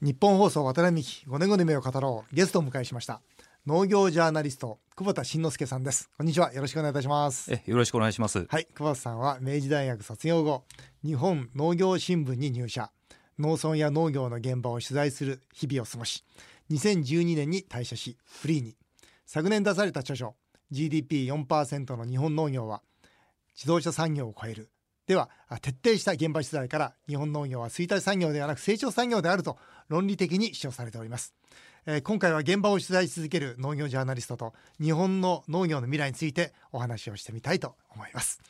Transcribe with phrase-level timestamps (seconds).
[0.00, 2.34] 日本放送渡辺美希5年後の夢を語ろう。
[2.34, 3.20] ゲストをお迎えしました。
[3.66, 6.08] 農業ジャーナリスト久保田慎之介さんです。
[6.16, 6.52] こんにちは。
[6.52, 7.52] よろしくお願いいたします。
[7.52, 8.46] えよろしくお願いします。
[8.48, 8.66] はい。
[8.66, 10.62] 久保田さんは明治大学卒業後
[11.04, 12.92] 日本農業新聞に入社。
[13.40, 16.24] 農村や農業の現場を取材する日々を過ごし
[16.70, 18.76] 2012年に退社しフリーに。
[19.26, 20.36] 昨年出された著書
[20.70, 22.82] GDP4% の日本農業は
[23.56, 24.70] 自動車産業を超える
[25.08, 25.30] では
[25.62, 29.56] 徹底した現場取材から日本農業は衰退産業ではなく成長産業であると
[29.88, 31.34] 論理的に主張されております、
[31.86, 38.42] えー、今回は現場を取材し続ける農業ジャーナリストと日本の農業の未来についてお話をしてみたいと思います。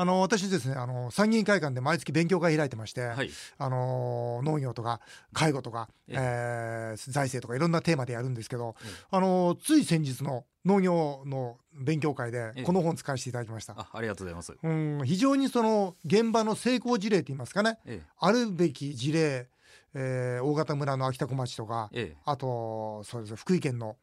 [0.00, 5.02] あの私ですねあの参議院会館で毎月勉強会開いてまして、はい、あの農業とか
[5.34, 8.76] 介護とか、えー、財政とかいろんなテーマでやるんですけど、
[9.10, 14.56] あのつい先日の農業の勉強会でこの本使わせていただきました、あありがとうございます。
[14.62, 17.78] うん非常にその現場の成功事例と言いますかね、
[18.18, 19.48] あるべき事例、
[19.92, 21.90] えー、大型村の秋田小町とか、
[22.24, 23.96] あとそうです福井県の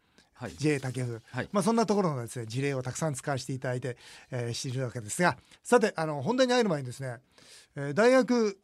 [0.57, 3.97] JA 竹生、はい、まあ、そんなところのです、ね、事例をたくさん使わせていただいて、
[4.31, 7.17] えー、しているわけですがさてあの本題に入る前にですね、
[7.75, 8.57] えー、大学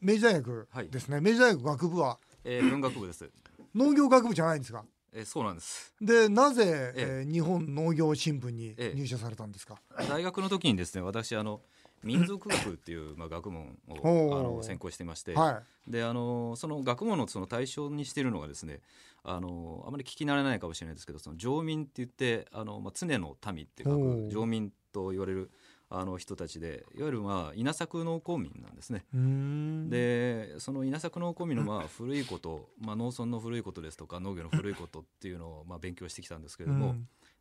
[0.00, 3.28] 明治大学ですね、はい、明治大学学部は、えー、文学部です。
[3.74, 4.84] 農業学部じゃないんですか？
[5.12, 5.92] えー、そうなんです。
[6.00, 11.60] でなぜ、えー、日本農業新聞に入社されたんですか、大学の時にですね私あの
[12.04, 18.80] 民族学っていう、まあ、学問をあの専攻していまして、はい、であのその学問のその対象にしているのがですね
[19.24, 25.50] あのあまり聞き慣れないかもしれないですけどその常民って言ってあの、まあ、常の民って書く常民と言われる
[25.90, 29.04] あの人たちでいわゆるまあ稲作農耕民なんですね。
[29.88, 36.96] でその稲作農耕民のまあ古いこと、まあ、農村の古いことですとか農業の古いことっていうのをまあ勉強してきたんですけれども、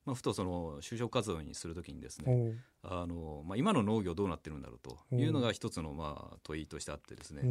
[0.06, 7.42] まあ、ふとその就職活動にするときにですねあの、まあ、今の農業どうなってるんだろうというのが一つのまあ問いとしてあってですね。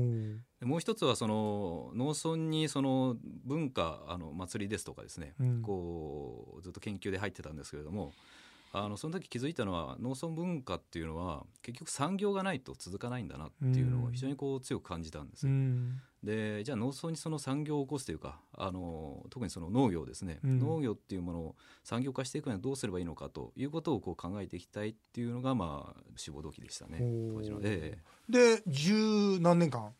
[0.61, 8.12] もう一つはその農村にその文化あの祭りですとかですね、こうずっと研究で入ってたんですけれども
[8.73, 15.46] あのその時気づいたのは農村文化っていうのは結局産業がないと続かないんだなっていうのを非常にこう強く感じたんです。
[16.23, 26.99] でじゃあ農村にその産業を起こすというかあの特にその農業ですね、うん、農業っていうものを産業化していくにはどうすればいいのかということをこう考えていきたいっていうのがまあ志望動機でしたね。
[26.99, 27.59] 当時の。
[27.63, 27.99] え
[28.31, 29.91] え、で十何年間？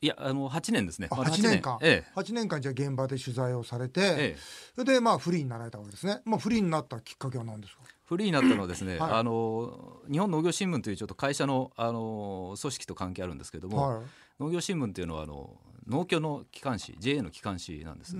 [0.00, 1.08] いやあの8年ですね。
[1.10, 1.60] 8年。
[1.60, 4.36] 間、ええ、8年間じゃあ現場で取材をされて、え
[4.78, 7.82] え、でまあフリーになられたわけですね、まあ、フリーになったきっかけは何ですか？
[8.04, 14.02] フリーになったのはですね、はい、あの日本農業新聞というちょっと会社のあの組織と関係あるんですけれども、はい、
[14.42, 18.16] 農業新聞っていうのはあの農協の機関紙 JA の機関紙なんです。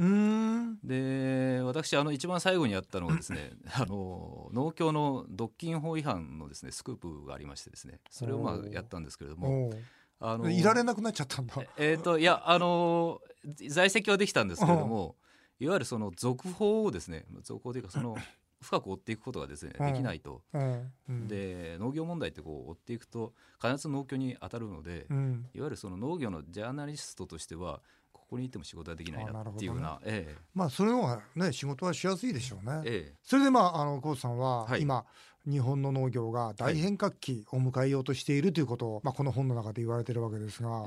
[0.84, 9.72] で私あの一番最後にやったのはですね あの農協の独禁法違反のですねスクープがありましてですねそれをまあやったんですけれども
[10.21, 11.55] あのいられなくなっちゃったんだ。
[11.77, 13.21] えっ、ー、といやあの
[13.69, 15.16] 在籍はできたんですけれども
[15.59, 18.16] いわゆるその続報をですね続報というかその
[18.62, 20.43] 深く追っていくことがですね、できないと、
[21.09, 25.06] で農業問題ってこう追っていくと必ず農協に当たるので、
[25.55, 27.81] いわゆるその農業のジャーナリストとしては
[28.12, 29.99] ここにいても仕事はできないなっていうような、ね。
[30.05, 32.83] ええ、まあそれの方がね仕事はしやすいでしょうね。
[32.84, 35.05] ええ、それでまああのコウさんは今、
[35.47, 40.84] 日本の農業が大変革期を迎えようとしているということを、まあこの本の中で言われているわけですが、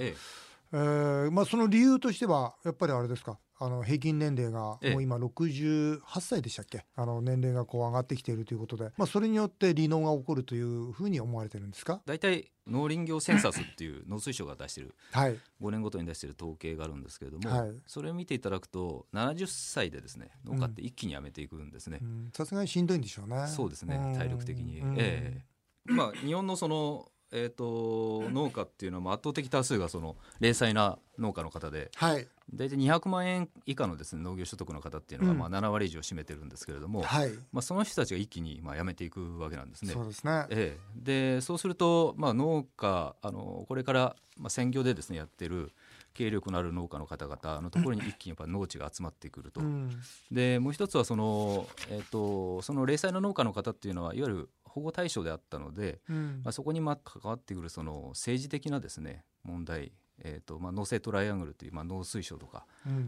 [0.73, 3.37] えええー、まあその理由としてはやっぱりあれですか？
[3.57, 6.85] あの平均年齢がもう今68歳でしたっけ？
[6.95, 12.01] あの年齢がこう上がってきているということで、まあ、それによって離農が起こるというふうに思われてるんですか？
[12.05, 22.01] 大体農林業センサスっていう農水省が出してる、はい、5年ごとに出してる統計があるんですけれども、はい、それを見ていただくと70歳でですね農家って一気にやめていくんですね。
[22.33, 23.47] さすがにしんどいんでしょうね。
[23.47, 24.15] そうですね。
[24.17, 25.45] 体力的に、ええ。
[25.85, 37.31] まあ日本のそのえーと、農家っていうのは圧倒的多数がその零細な農家の方で、はい、大体200万円以下のです、ね、農業所得の方っていうのがまあ7割以上占めてるんですけれども、はい。
[37.51, 39.93] まあ、その人たちが一気にまあ辞めていくわけなんですね。
[39.93, 45.71] そうですね、ええ、でそうすると、まあ、農家あのこれからまあ専業でです、ね、やってる
[46.13, 49.91] 経営力のある農家の方々のところに一気にやっぱ農地が集まってくると、うん、
[50.31, 59.93] でもう一つはその,、えーと、その零細の農家の方っていうのはいわゆる保護対象であったので、うん、まあ、そこにまあ関わってくるその政治的なですね問題
[60.23, 62.65] えーとまあ、農政トライアングルという、まあ、農水省とか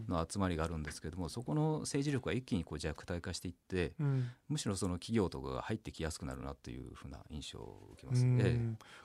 [0.09, 8.59] の集まりがあるんですけども、うん、そこの政治力が一気にこう弱体化していって、うん、むしろその企業とかが入ってきやすくなるなというふうな印象を受けます、ええ、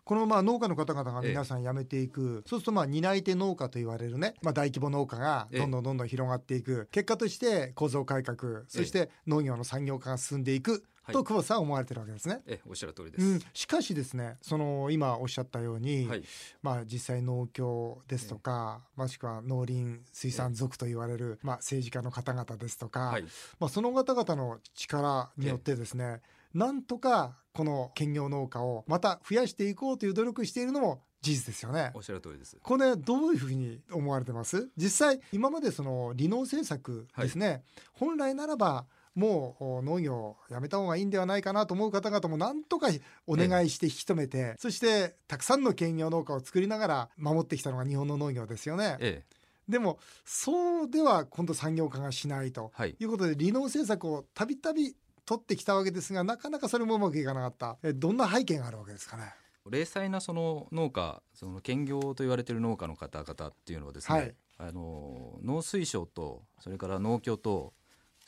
[0.04, 12.42] このまあ農家の方々が皆さん辞めていく、え、そうするとまあ担い手農家と言われるね、まあ、大規模農家がどんどんどんどん広がっていく、結果として構造改革そして農業の産業化が進んでいくと久保さんは思われてるわけですね。
[12.46, 16.22] えおっしゃる通りです、うん、しかしですねその今おっしゃったように、はい、
[16.62, 23.18] まあ、実際農協ですとか、もしくは農林水産族と言われる、まあ、政治家の方々ですとか、
[23.58, 26.20] まあ、その方々の力によってですね、
[26.54, 31.92] なんとかこの兼業農家をまた増やしていこうという努力しているのも事実ですよね。
[31.94, 32.56] おっしゃる通りです。
[32.62, 34.68] これどういうふうに思われてます？
[34.76, 37.62] 実際今までその離農政策ですね、はい、
[37.92, 42.88] 本来ならばもう農業をやめた方がいいんではないかなと思う方々もなんとか
[43.26, 48.96] お願いして引き止めて、ええ、そしてたくさんの兼業農家を作りながら守ってきたのが日本の農業ですよね。
[49.00, 49.32] ええ。
[49.68, 53.04] でもそうでは今度産業化がしないとい。
[53.04, 57.78] うことで、離農政策をたびたび取ってきたわけですがなかなかそれもうまくいかなかった。
[57.82, 59.34] えどんな背景があるわけですかね？
[59.70, 67.72] 零細なその農家その兼業と言われている農家の方々っていうのはですね、はい、あの農水省とそれから農協と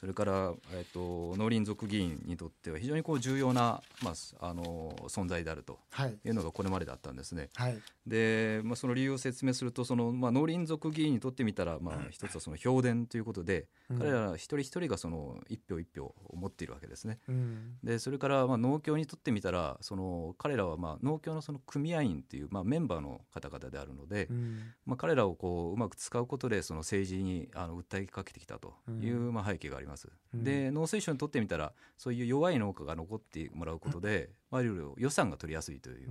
[0.04, 5.78] それから、えーと、農林族議員にとっては非常にこう重要な、まあ、あの存在であると
[6.22, 6.28] い。
[6.28, 7.48] うのがこれまでだったんですね。
[7.54, 17.20] はい、で、まあ、その理由を説明するとその、まあ、農林族議員にとってみたら、まあ、一つはその評伝ということで、うん、彼ら一人一人がその一票一票を持っているわけですね。
[17.26, 29.93] うん、でそれから、まあ、農協にとってみたらその彼らは、まあ、農協のその組合員っていう、まあ、メンバーの方々であるので、うん、まあ、彼らをこううまく使うことでその政治にあの訴えかけてきたという、まあ、背景があります。
[30.34, 36.08] で農水省にとってみたらそういう弱い農家が残ってもらうことで、まあ、いろいろ予算が取りやすいという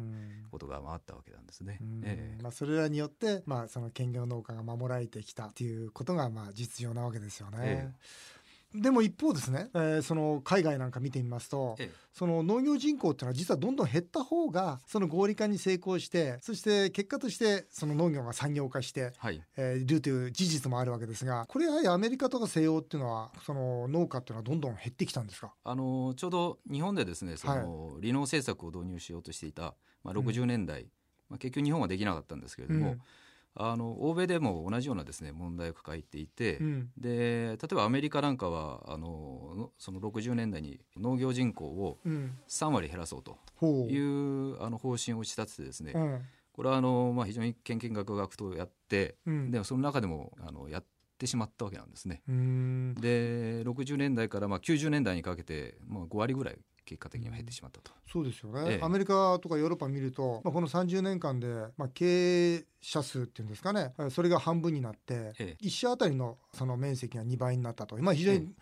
[0.51, 1.79] ことがあったわけなんですね。
[2.03, 7.57] えー、まあ、それらによって、まあ、その兼業農家が守られてきたということがまあ実情なわけですよね。
[7.61, 8.32] えー
[8.73, 25.53] でも一方ですね、えー、その海外なんか見てみますと、ええ、その農業人口っていうのは実はどんどん減った方がその合理化に成功してそして結果としてその農業が産業化して、はい、えー、いるという事実もあるわけですがこれやはりアメリカとか西欧っていうのはその農家っていうのはどんどん減ってきたんですか？
[25.63, 30.87] あのちょうど日本でですねその、はい、離農政策を導入しようとしていた、まあ、60年代、うん、
[31.29, 33.01] まあ、結局日本はできなかったんですけれども、うん
[33.55, 41.99] あの欧米でも同じようなですね問題を抱えていて、うん、で例えばアメリカなんかはあのその60年代に農業人口を
[42.47, 43.37] 3割減らそうと
[43.89, 46.21] いう、うん、あの方針を打ち立ててですね、うん、
[46.51, 50.85] これはあの、まあ、非常に研究学学とやって、でその中でもあのやっ
[51.19, 52.23] てしまったわけなんですね。
[52.27, 57.91] で60年代からまあ90年代にかけて、まあ、5割ぐらい結果的には減ってしまったと。
[58.11, 61.47] そうですよね、ええ、アメリカとかヨーロッパ見ると、まあ、この30年間で、
[61.77, 63.93] まあ、経営者数っていうんですかね。
[64.11, 68.53] それが半分になって、ええ、1社あたりのその面積が2倍になったと、まあ、非常に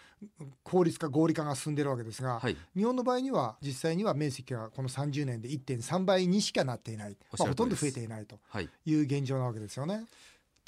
[0.64, 8.40] 効率化合理化が進んでるわけですが、はい、日本の場合には実際には面積がこの30年で1.3倍にしかなっていない、まあ、ほとんど増えていないと
[8.86, 10.06] いう現状なわけですよね。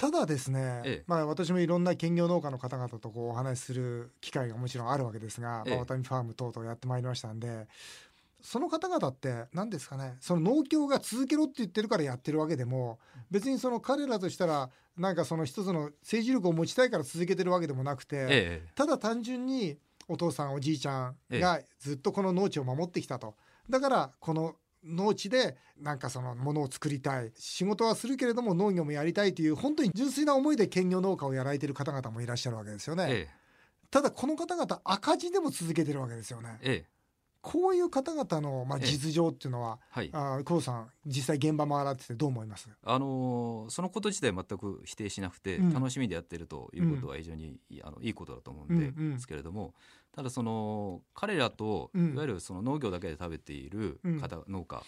[0.04, 7.66] ただですね、ええ、まあ、私もいろんな兼業農家の方々とこうお話しする機会がもちろんあるわけですが、ええ、まあ、ワタミファーム等々やってまいりましたんで
[8.42, 12.98] その方々って何ですかねその農協が続けろって言ってるからやってるわけでも
[13.30, 14.68] 別にその彼らとしたら
[14.98, 23.34] なんかその一つの政治力を持ちたいから続けてるわけでもなくて、え、ただ単純にお父さんおじいちゃんがずっとこの農地を守ってきたと。
[23.70, 24.54] だからこの
[24.86, 33.06] 農地でなんかそのものを作りたい仕事はするけれども農業もやりたいという本当に純粋な思いで兼業農家をやられている方々もいらっしゃるわけですよね。
[33.08, 33.34] ええ、
[33.90, 36.58] ただこの方々赤字でも続けてるわけですよね。
[36.60, 36.88] ええ、
[37.40, 42.68] こういう方々のまあ実情っていうのは、ええ、はい、あ久保さん実際現場回らっててどう思います？
[42.84, 49.72] あのそのこと自体全く否定しなくて、楽しみでやってるということは非常に、うん、あのいいことだと思うんですけれども、うんうん
[50.14, 54.82] ただその彼らといわゆるその農業だけで食べている方、うん、農家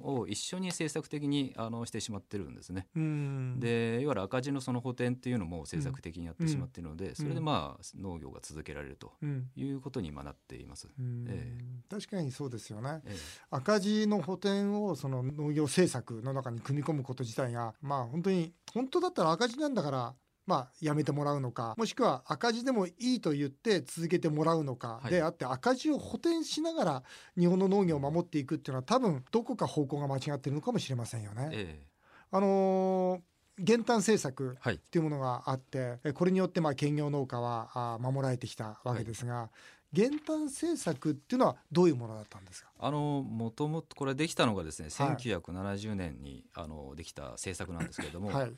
[0.00, 2.88] を一緒に政策的にあのしてしまってるんですね。
[2.96, 9.12] うん、でいわゆる赤字のその補填っていうのも政策的にやってしまっているので、うん、それでまあ農業が続けられると
[9.54, 10.88] いうことに今なっています。
[10.98, 13.16] えー、確かにそうですよね、えー、
[13.50, 20.14] 赤字の補填をその農業政策の中に組み込むこと自体がまあ本当に本当だったら赤字なんだから
[20.46, 27.02] まあ、やめてもらうのかもしくは赤字でもいいと言って続けてもらうのかであって、赤字を補填しながら
[27.38, 31.50] 日本の農業を守っていくっていうのは多分どこか方向が間違ってるのかもしれませんよね。
[31.52, 33.20] えー、あのー
[33.56, 39.50] 減反政策っていうものがあって、はい、これによってまあ兼業農家は守られてきたわけですが、は
[39.92, 42.70] い、減反政策っていうのはどういうものだったんですか？
[42.80, 48.52] あのもともとこれできたのがですね、はい、1970年にあのできた政策なんですけれども、はい、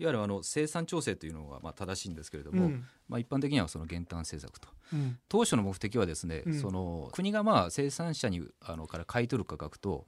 [0.00, 10.06] いわゆるあの生産調整というのがまあ正しいんですけれども、うん、まあ、一般的にはその減反政策と、うん、当初の目的はですね、うん、その国がまあ生産者にあのから買い取る価格と、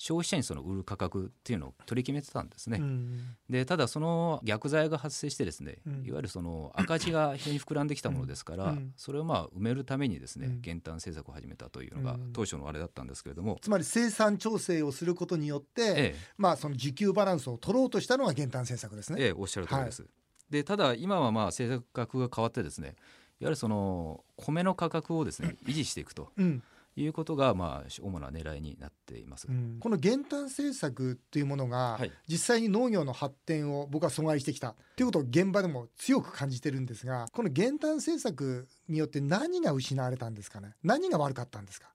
[0.00, 2.78] 消費者にその売る価格っていうのを取り決めてたんですね。
[2.80, 19.20] うん、でただその逆剤が発生してですね、うん、いわゆるその赤字が非常に膨らんできたものですから、うん、それをまあ埋めるためにですね、減反政策を始めたというのが当初のあれだったんですけれども、つまり生産調整をすることによって、ええ、まあその需給バランスを取ろうとしたのが減反政策ですね。
[19.20, 20.00] ええ、おっしゃる通りです。
[20.00, 20.10] はい、
[20.48, 22.94] でただ今はまあ政策が変わってですねいわ
[23.40, 26.32] ゆるその米の価格をですね維持していくと。
[26.38, 26.62] うん
[26.96, 34.74] いうことがまあ主な狙いになっています、うん、この減反政策というものが、実際に農業の発展を僕は阻害してきた。
[34.96, 40.74] ということを現場でも強く感じてるんですがこの減反政策によって何が失われたんですかね？
[40.82, 41.88] 何が悪かったんですか？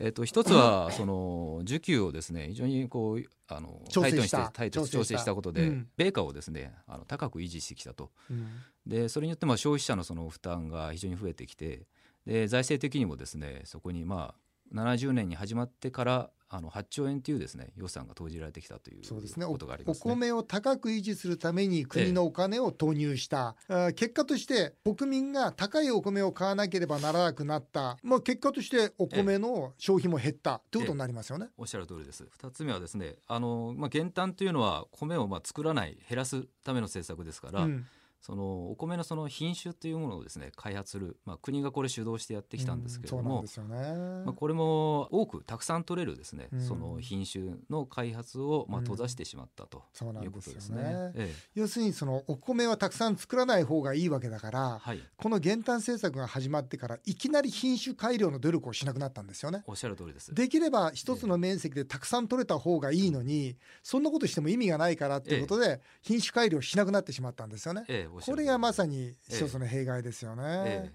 [0.00, 8.48] えー、と一つは その需給をですね非常にこうあのタイトにしてタイト調整したことで、うん、米価をですねあの高く維持してきたと、うん、
[8.86, 11.86] でそれによってまあ消費者のその負担が非常に増えてきて
[12.26, 19.46] で財政的にもですねそこにまあ70年に始まってからあの8兆円というですね予算が投じられてきたというそうですね。
[19.46, 30.60] ことがあります、ね、お米を高く維持するために国のお金を投入した、ええ、結果として国民が高いお米を買わなければならなくなった、まあ、結果としてお米の消費も減った。
[30.72, 32.24] ということになりますよね、おっしゃる通りです。
[32.42, 37.86] 2つ目はですねあの、まあ、減反というのは米をまあ作らない減らすための政策ですから、うん
[38.20, 49.84] そのお米のその品種というものをですね開発する、まあ、国がこれ主導してやってきたんですけれども、ね、まあ、これも多くたくさん取れるですね、その品種の開発をまあ閉ざしてしまったと
[50.22, 50.82] いうことですね。
[50.82, 59.62] すねええ、要するにそのお米はたくさん作らない方がいいわけだから、はい、この減反政策が始まってからいきなり品種改良の努力をしなくなったんですよね。
[59.66, 60.34] おっしゃる通りです。
[60.34, 67.84] できれば一つの面積でたくさん取れた方がいいのに、そんなことしても意味がないからっていうことで品種改良しなくなってしまったんですよね。
[67.88, 70.42] ええ、これがまさにに一つの弊害ですよね。
[70.66, 70.94] ええ、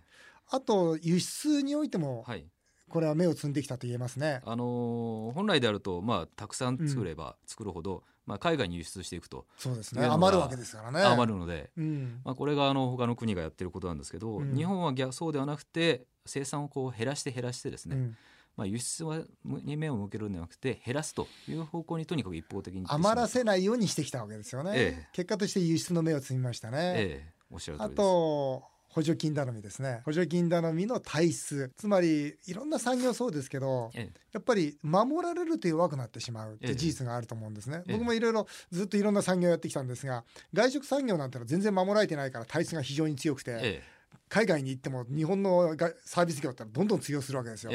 [0.50, 2.46] あと輸出においても、はい、
[2.90, 4.42] これは芽を摘んできたと言えますね。
[4.46, 9.46] あのー、本来であると、まあ、たくさん作れば作るほど、うん、まあ、海外に輸出していくと。
[9.58, 10.06] そうですね。
[10.06, 11.02] 余るわけですからね。
[11.02, 18.12] 余るので、うん、まあ、これがあの他の国がやってることなんですけど、うん、日本は逆そうではなくて生産をこう減らして減らしてですね、
[18.58, 28.64] まあ、輸出はに目を向けるんではなくて減らすという方向にとにかく一方的に余らせないようにしてきたわけですよね、ええ、結果として輸出の目を摘みましたね、ええ、おっしゃるあと
[28.96, 30.02] 補助金頼みですね。
[30.06, 31.70] 補助金頼みの体質。
[31.76, 43.84] つまりいろんな産業そうですけど、ええ、やっぱり守られると弱くなってしまうって事実があると思うんですね、え、僕もいろいろずっといろんな産業やってきたんですが外食産業なんてのは全然守られてないから体質が非常に強くて、
[44.30, 47.72] 海外に行っても日本のサービス業ってどんどん通用するわけですよ。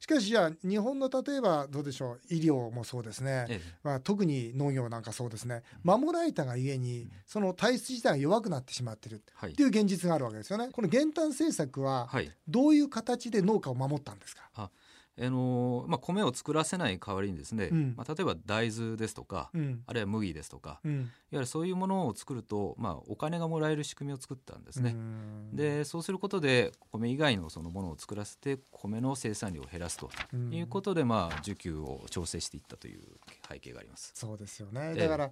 [0.00, 5.62] しかしじゃあ日本の例えばどうでしょう医療もそうですね、ええ、まあ、特に農業なんかそうですね。
[5.84, 9.66] 守られたがゆえにその体質自体が弱くなってしまってるってい。
[9.66, 10.70] う現実があるわけですよね。
[10.72, 12.08] この減反政策は
[12.48, 14.79] どういう形で農家を守ったんですか、はい
[15.22, 24.96] あのまあ、米を作らせない代わりにですね、うん、まあ、例えば大豆ですとか、うん、あるいは麦ですとか、うん、いわゆるそういうものを作ると、まあ、お金がもらえる仕組みを作ったんですね。
[25.52, 30.10] でそうすることで米以外のそのものを作らせて米の生産量を減らすと
[30.50, 33.02] いうことで、まあ、需給を調整していったという
[33.48, 34.12] 背景があります。
[34.14, 34.94] そうですよね。
[34.94, 35.30] だから、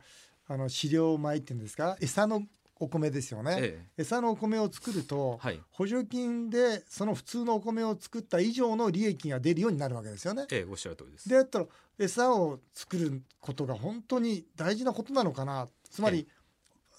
[0.51, 2.43] あの飼料米っていうんですか餌の
[2.81, 10.47] お米ですよね、ええ、餌のお米を作ると、はい、補助金でその普通のお米を作った以上の利益が出るようになるわけですよね。
[10.51, 11.29] ええ、おっしゃる通りです。
[11.29, 11.67] であったら
[11.99, 15.69] 餌を作ることが本当に大事なことなのかな。
[15.91, 16.29] つまり、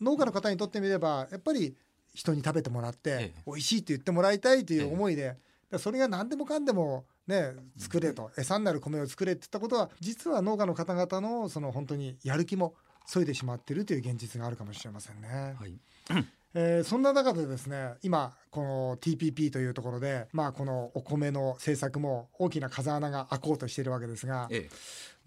[0.02, 1.76] 農家の方にとってみればやっぱり
[2.14, 5.38] 人に食べてもらって、ええ、美味しいって言ってもらいたいという思いで、
[5.72, 8.32] え、それが何でもかんでもね、作れと。
[8.38, 12.74] 餌になる米を作れって言ったことは実は農家の方々のその本当にやる気も
[13.10, 15.56] 削いでしまっているという現実があるかもしれませんね。
[15.60, 15.74] はい。
[16.54, 24.70] えー、そんな中でですね今この TPP というところで、まあ、このお米の政策も大きな風穴が開こうとしているわけですが、ええ、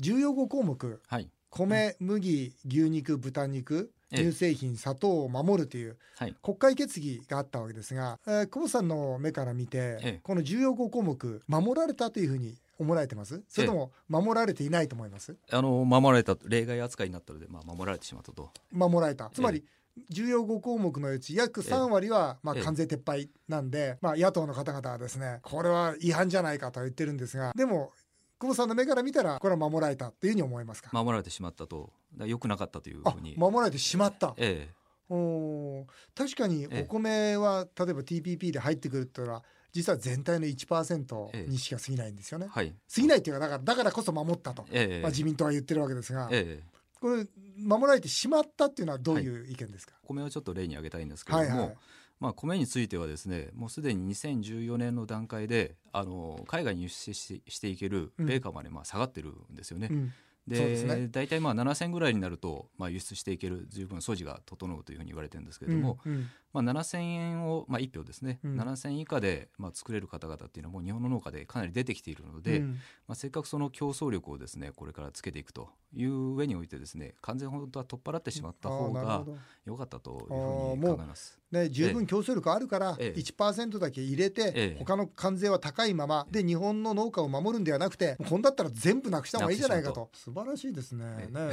[0.00, 5.96] 重要5項目、はい、米麦牛肉豚肉乳製品、砂糖を守るという、
[6.42, 13.42] 国会決議があったわけですが、えー、久保さんの目から見て、ええ、この重要5項目守られたというふうに思われてます？
[13.48, 15.36] それとも守られていないと思います？
[15.50, 18.50] あの守られた例外扱いになったので、まあ、守られてしまったと。
[18.70, 19.30] 守られた。
[19.32, 19.64] つまり、
[20.10, 27.92] 重要5項目のうち約3割はまあ関税撤廃なんで、まあ、野党の方々はですねこれは違反じゃないかと言ってるんですがでも
[28.38, 30.90] 久保さんの目から見たらこれは守られたっていうふうに思いますか？
[30.92, 31.92] 守られてしまったと。
[32.18, 33.34] よくなかったというふうに。
[33.38, 34.74] 守られてしまった、ええ。
[35.08, 42.46] お確かにお米は、例えば TPP で入ってくるっていうのは実は全体の1%にしか過ぎないんですよね。
[42.50, 46.62] はい、過ぎないっていうかだからだからこそ守ったと、えまあ、自民党は言ってるわけですが、え
[47.00, 47.26] これ
[47.58, 51.76] 守られてしまったっていうのはどういう意見ですか、はい、米をちょっと例に挙げたいんですけれども、はいはい。
[52.20, 59.88] まあ、米についてはですねもうすでに2014年の段階であの海外に輸出ししていける米価までまあ下がってるんですよね。
[59.90, 60.12] うん。
[60.46, 72.72] で、ね、大体まあ7000ぐらいになると、まあ、輸出していける十分素地が整うというふうに言われてるんですけれども、うんうん、まあ、7000円を、まあ、1票ですね、うん、7000円以下で、まあ、作れる方々っていうのはもう日本の農家でかなり出てきているので、うん、
[73.08, 79.24] まあ、せっかくその競争力をですねこれからつけていくという上においてですね完全本当は取っ払ってしまった方が
[79.64, 81.38] 良かったというふうに考えます。
[81.50, 90.08] ね、十分競争力あるから1%だけ入れて、ええ、他の関税は高いままで日本の農家を守るんではなくてこんだったら全部なくした方がいいじゃないかと。
[90.14, 91.28] 素晴らしいですね。
[91.30, 91.50] ね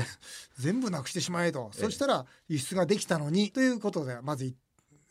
[0.57, 4.53] 全部なくしてしまえと、そしたら輸出ができたのにということでまず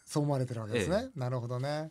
[0.08, 1.90] そう思われてるわけですね、なるほどね。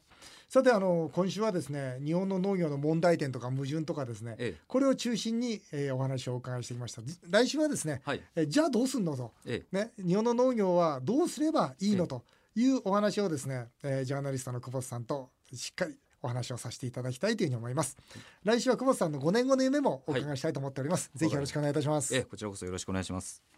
[0.49, 7.01] さてあの今週はですね日本の農業の問題点とか矛盾とかですね、ええ、これを中心に、えー、お話をお伺いしてきました。
[7.29, 12.23] 来週はですね、はい、えじゃあどうすんのと、ええ、ね、日本の農業はどうすればいいのと
[12.55, 17.97] いうお話をですね、えー、ジャーナリストの久保さんとしっかりお話をさせていただきたいというふうに思います。
[18.43, 21.11] 来週は久保さんの5年後の夢もお伺いしたいと思っております。
[21.13, 22.15] はい、ぜひよろしくお願いいたします。
[22.15, 23.56] えこちらこそよろしくお願いします。